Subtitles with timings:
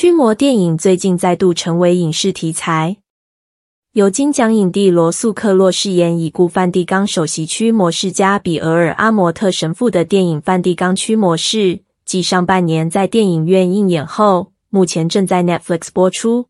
[0.00, 2.96] 驱魔电影最近再度成为影视题材，
[3.92, 11.76] 由金奖影帝罗素·克洛饰演已故梵蒂冈首席驱魔师加比俄尔·阿摩特神父的电影《梵蒂冈驱魔士》，
[12.06, 16.44] 继上半年在电影院映演后，目前正在 Netflix 播出。《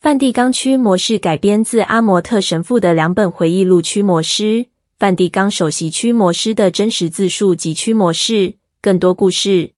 [0.00, 4.42] 梵蒂冈驱魔士》改编自阿摩特神父的两本回忆录《驱魔师》、
[4.98, 8.32] 梵蒂冈首席驱魔师的真实自述及《驱魔士》
[8.82, 9.74] 更多故事。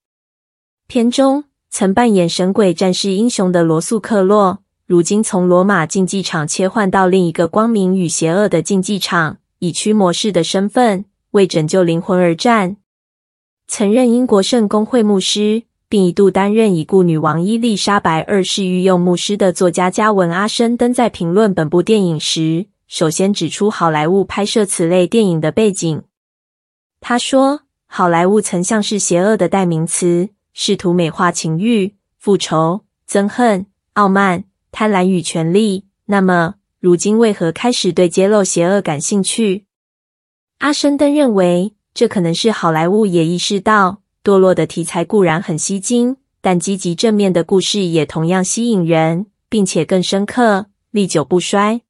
[0.88, 1.44] 片中。
[1.70, 12.76] 曾扮演神鬼战士英雄的罗素·克洛，如今从罗马竞技场切换到另一个光明与邪恶的竞技场，以驱魔士的身份为拯救灵魂而战。
[13.68, 26.02] 曾任英国圣公会牧师，并一度担任已故女王伊丽莎白二世御用牧师的作家加文·阿申登在评论本部电影时，首先指出好莱坞拍摄此类电影的背景。
[27.00, 35.86] 他说：“好莱坞曾像是邪恶的代名词。”试图美化情欲、复仇、憎恨、傲慢、贪婪与权力。
[36.06, 39.66] 那么，如今为何开始对揭露邪恶感兴趣？
[40.58, 51.76] 阿申登认为，这可能是好莱坞也意识到，堕落的题材固然很吸睛，但积极正面的故事也同样吸引人，并且更深刻、历久不衰。《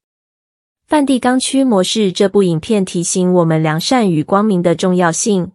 [0.87, 5.53] 梵蒂冈区模式》这部影片提醒我们良善与光明的重要性。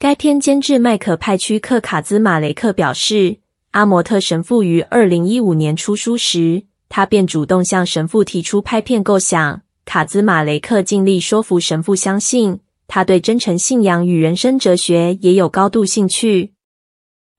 [0.00, 3.36] 该片监制麦可派屈克卡兹马雷克表示，
[3.72, 9.60] 阿摩特神父于二零一五年出书时，他便主动向神父提出拍片构想。
[9.84, 16.54] 卡兹马雷克尽力说服神父相信，他对真诚信仰与人生哲学也有高度兴趣。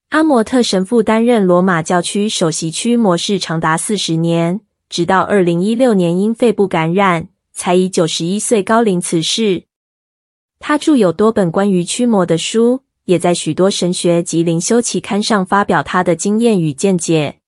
[0.09, 9.63] 阿摩特神父担任罗马教区首席驱魔士长达四十年，直到二零一六年因肺部感染，才以九十一岁高龄辞世。
[10.63, 17.39] 他著有多本关于驱魔的书，也在许多神学及灵修期刊上发表他的经验与见解。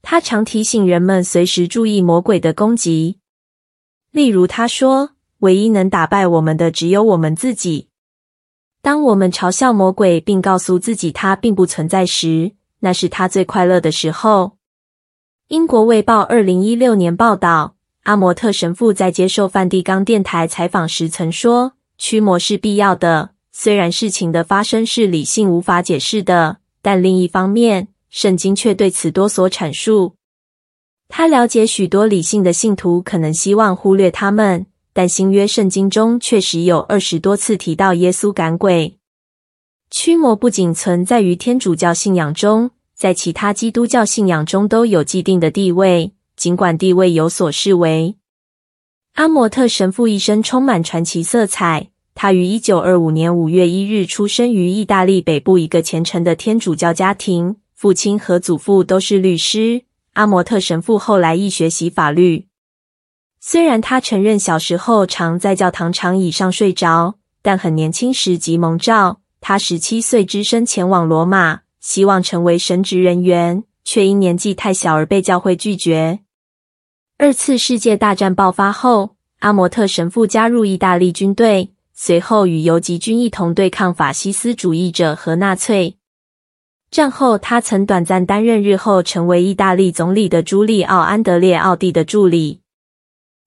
[0.00, 3.18] 他常提醒人们随时注意魔鬼的攻击。
[4.12, 7.88] 例如，他说：“唯一能打败我们的只有我们自己。
[8.80, 14.52] 当我们嘲笑魔鬼，并告诉自己他并不存在时，那是他最快乐的时候。”
[15.48, 17.74] 英国卫报二零一六年报道，
[18.04, 21.72] 阿摩特神父在接受梵蒂冈电台采访时曾说。
[22.02, 30.14] 驱魔是必要的，虽然事情的发生是理性无法解释的，但另一方面，圣经却对此多所阐述。
[31.08, 38.96] 他了解许多理性的信徒可能希望忽略他们，但新约圣经中确实有二十多次提到耶稣赶鬼。
[39.90, 48.16] 驱魔不仅存在于天主教信仰中，在其他基督教信仰中都有既定的地位，尽管地位有所视为。
[49.20, 51.90] 阿摩特神父一生充满传奇色彩。
[52.14, 59.82] 他于一九二五年五月一日出生于意大利北部一个虔诚的天主教家庭，父亲和祖父都是律师。
[60.14, 62.46] 阿摩特神父后来亦学习法律。
[63.38, 69.20] 虽然他承认小时候常在教堂长椅上睡着，但很年轻时即蒙召。
[69.42, 76.20] 他十七岁只身前往罗马，希望成为神职人员，却因年纪太小而被教会拒绝。
[77.22, 85.98] 二次世界大战爆发后，阿摩特神父加入意大利军队，随后与游击军一同对抗法西斯主义者和纳粹。
[86.90, 92.60] 战后，他曾短暂担任日后成为意大利总理的朱利奥·安德烈奥蒂的助理。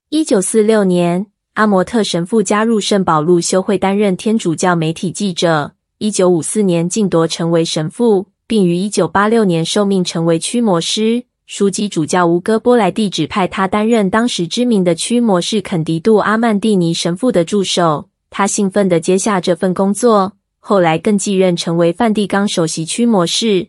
[0.09, 5.71] 一九四六年，阿摩特神父加入圣保禄修会，担任天主教媒体记者。
[5.97, 11.23] 一九五四年晋铎成为神父，并于一九八六年受命成为驱魔师。
[11.47, 20.33] 枢机主教吴哥波莱蒂指派他担任当时知名的驱魔士肯迪杜阿曼蒂尼神父的助手，他兴奋地接下这份工作。
[20.59, 23.67] 后来更继任成为梵蒂冈首席驱魔士。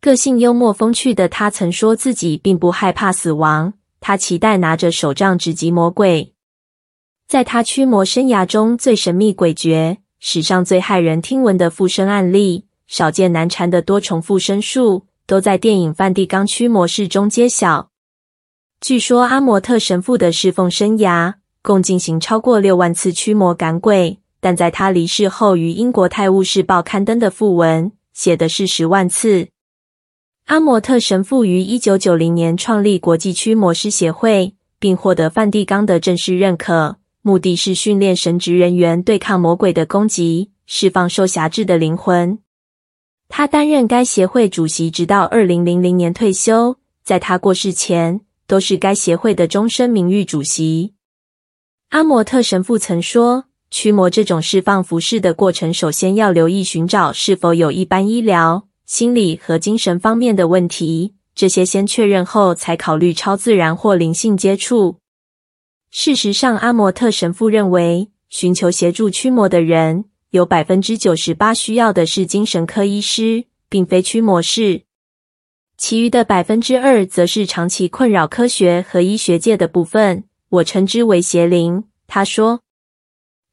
[0.00, 6.32] 个性幽默风趣的他曾说自己并不害怕死亡，他期待拿着手杖直击魔鬼。
[7.28, 15.04] 在他驱魔生涯中最神秘诡谲、史上最骇人听闻的附身案例，少见难缠的多重附身术。
[15.30, 17.90] 都在电影《梵蒂冈驱魔士》中揭晓。
[18.80, 29.46] 据说阿摩特神父的侍奉生涯共进行超过六万次驱魔赶鬼，但在他离世后，于英国《泰晤士报》刊登的訃文写的是十万次。
[30.46, 42.40] 阿摩特神父于一九九零年创立国际驱魔师协会，并获得梵蒂冈的正式认可，目的是训练神职人员对抗魔鬼的攻击，释放受辖制的灵魂。
[43.32, 46.76] 他担任该协会主席，直到二零零零年退休。
[47.04, 50.94] 在他过世前，都是该协会的终身名誉主席。
[51.90, 61.14] 阿摩特神父曾说：“驱魔这种释放服饰的过程，首先要留意寻找是否有一般医疗、心理和精神方面的问题。
[61.34, 64.96] 这些先确认后，才考虑超自然或灵性接触。
[65.92, 74.82] 事实上，阿摩特神父认为，寻求协助驱魔的人有百分之九十八需要的是精神科医师，并非驱魔师。
[75.76, 81.82] 其余的百分之二则是长期困扰科学和医学界的部分，我称之为邪灵。
[82.06, 82.60] 他说，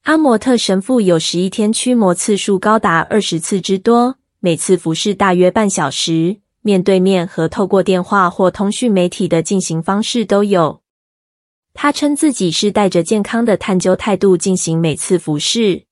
[0.02, 6.36] 阿摩特神父有十一天驱魔次数高达二十次之多，每次服侍大约半小时。
[6.62, 10.82] 面对面和透过电话或通讯媒体的进行方式都有。
[11.74, 15.87] 他称自己是带着健康的探究态度进行每次服侍。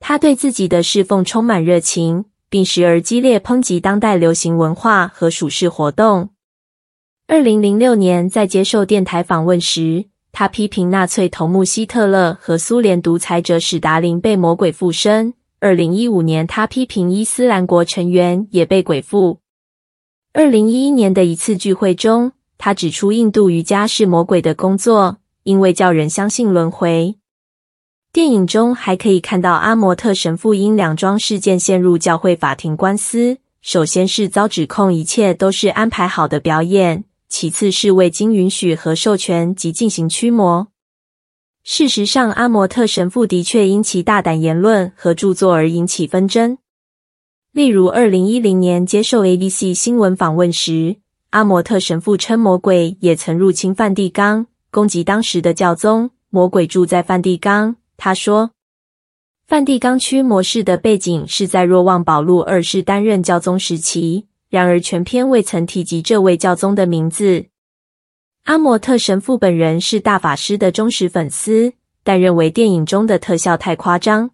[0.00, 6.30] 他对自己的侍奉充满热情，并时而激烈抨击当代流行文化和属世活动。
[7.28, 15.34] 二零零六年在接受电台访问时，他批评纳粹头目希特勒和苏联独裁者史达林被魔鬼附身。
[15.60, 19.38] 二零一五年，他批评伊斯兰国成员也被鬼附。
[20.32, 27.19] 二零一一年的一次聚会中，他指出印度瑜伽是魔鬼的工作，因为叫人相信轮回。
[28.12, 33.38] 电影中还可以看到阿摩特神父因两桩事件陷入教会法庭官司。
[33.62, 40.66] 首先是遭指控一切都是安排好的表演，其次是未经允许和授权即进行驱魔。
[41.62, 46.58] 事实上，阿摩特神父的确因其大胆言论和著作而引起纷争。
[47.52, 50.96] 例如，二零一零年接受 ABC 新闻访问时，
[51.30, 56.10] 阿摩特神父称魔鬼也曾入侵梵蒂冈，攻击当时的教宗。
[56.30, 58.52] 魔鬼住在梵蒂冈，他说，
[59.46, 67.44] 梵蒂冈驱魔士的背景是在若望保禄二世担任教宗时期，然而全篇未曾提及这位教宗的名字。
[68.44, 74.30] 阿摩特神父本人是大法师的忠实粉丝，但认为电影中的特效太夸张。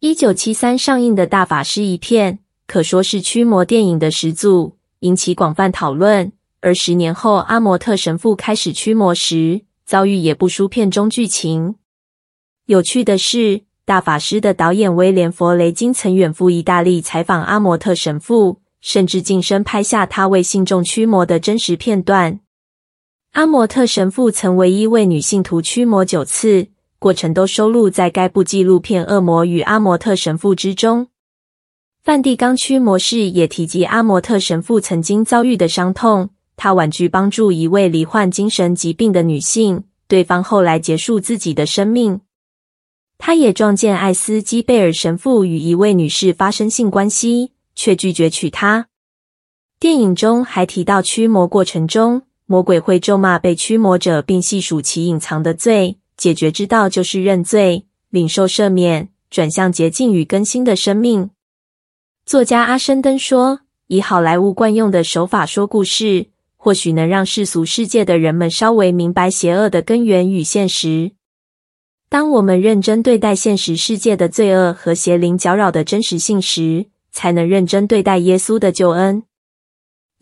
[0.00, 6.32] 一九七三上映的《大法师》一片，可说是驱魔电影的始祖，引起广泛讨论。
[6.60, 11.76] 而十年后，阿摩特神父开始驱魔时，遭遇也不输片中剧情。
[12.66, 22.40] 有趣的是，《大法师》的导演威廉·弗雷金曾远赴意大利采访阿摩特神父，甚至近身拍下他为信众驱魔的真实片段。
[23.32, 26.68] 阿摩特神父曾唯一为女信徒驱魔九次。
[26.98, 31.08] 过程都收录在该部纪录片《恶魔与阿摩特神父》之中。
[32.02, 36.30] 梵蒂冈驱魔士也提及阿摩特神父曾经遭遇的伤痛。
[36.56, 42.22] 他婉拒帮助一位罹患精神疾病的女性，对方后来结束自己的生命。
[43.18, 48.88] 他也撞见艾斯基贝尔神父与一位女士发生性关系，却拒绝娶她。
[49.80, 55.98] 电影中还提到驱魔过程中，魔鬼会咒骂被驱魔者，并细数其隐藏的罪。
[56.16, 61.30] 解决之道就是认罪、领受赦免、转向洁净与更新的生命。
[62.24, 66.26] 作家阿申登说：“以好莱坞惯用的手法说故事，
[66.56, 71.12] 或许能让世俗世界的人们稍微明白邪恶的根源与现实。
[72.14, 79.24] 当我们认真对待现实世界的罪恶和邪灵搅扰的真实性时，才能认真对待耶稣的救恩。”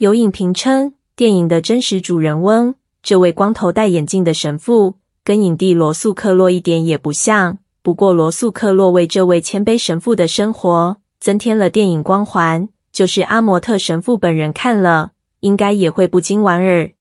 [0.00, 4.94] 有影评称，电影的真实主人翁，这位光头戴眼镜的神父。
[5.22, 12.70] 跟影帝罗素克洛一点也不像，不过罗素克洛为这位谦卑神父的生活增添了电影光环。
[12.90, 16.92] 就是阿摩特神父本人看了，应该也会不禁莞尔。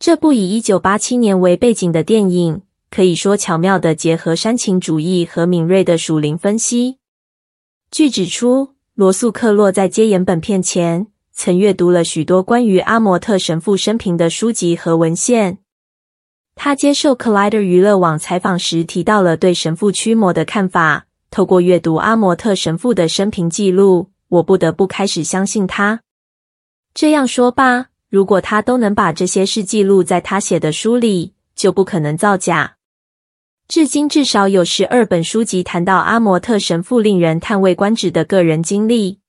[0.00, 2.62] 这部以一九八七年为背景的电影，
[2.94, 6.98] 可以说巧妙的结合煽情主义和敏锐的属灵分析。
[7.90, 15.56] 据指出，罗素克洛在接演本片前，曾阅读了许多关于阿摩特神父生平的书籍和文献。
[16.54, 21.06] 他接受 Collider 娱乐网采访时提到了对神父驱魔的看法。
[21.30, 26.02] 透过阅读阿摩特神父的生平记录，我不得不开始相信他。
[26.92, 32.76] 这样说吧，如果他都能把这些事记录在他写的书里，就不可能造假。
[33.68, 39.20] 至今至少有十二本书籍谈到阿摩特神父令人叹为观止的个人经历。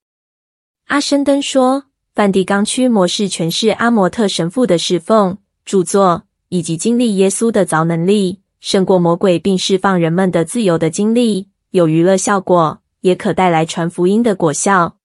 [0.88, 6.24] 阿申登说，梵蒂冈驱魔士诠释阿摩特神父的侍奉著作。
[6.50, 14.98] 以及经历耶稣的凿能力，胜过魔鬼并释放人们的自由的经历，有娱乐效果，也可带来传福音的果效。